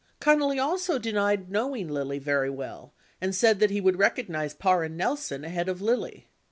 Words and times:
5" 0.19 0.39
Connally 0.39 0.59
also 0.59 0.97
denied 0.97 1.51
knowing 1.51 1.87
Lilly 1.87 2.17
very 2.17 2.49
well 2.49 2.91
and 3.21 3.35
said 3.35 3.59
that 3.59 3.69
he 3.69 3.79
would 3.79 3.99
recognize 3.99 4.55
Parr 4.55 4.83
and 4.83 4.97
Nelson 4.97 5.45
ahead 5.45 5.69
of 5.69 5.79
Lilly. 5.79 6.27